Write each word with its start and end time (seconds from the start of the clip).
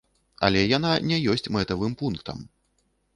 Але 0.47 0.61
яна 0.77 0.93
не 1.11 1.19
ёсць 1.33 1.49
мэтавым 1.57 1.93
пунктам. 2.01 2.43